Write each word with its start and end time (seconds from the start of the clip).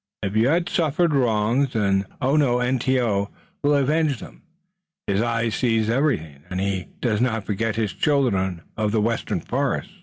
"If 0.23 0.35
you 0.35 0.47
have 0.47 0.67
suffered 0.67 1.13
wrongs 1.13 1.75
Onontio 1.75 3.29
will 3.61 3.75
avenge 3.75 4.19
them. 4.19 4.41
His 5.05 5.21
eye 5.21 5.49
sees 5.49 5.91
everything, 5.91 6.41
and 6.49 6.59
he 6.59 6.87
does 7.01 7.21
not 7.21 7.45
forget 7.45 7.75
his 7.75 7.93
children 7.93 8.63
of 8.75 8.91
the 8.93 8.99
western 8.99 9.41
forests." 9.41 9.93